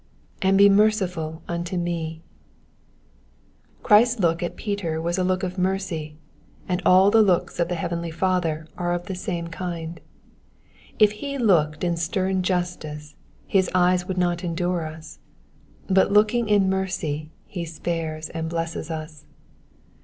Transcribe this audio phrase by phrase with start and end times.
[0.41, 2.21] ''^And he merciful unto tw^."
[3.83, 6.17] Christ's look at Peter was a look of mercy,
[6.67, 10.01] and all the looks of the heavenly Father are of the same kind.
[10.97, 13.13] If he looked in stern justice
[13.45, 15.19] his eyes would not endure us,
[15.87, 19.25] but looking in mercy he spares and blesses us.